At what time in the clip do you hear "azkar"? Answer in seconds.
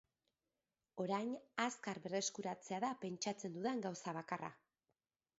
1.65-1.99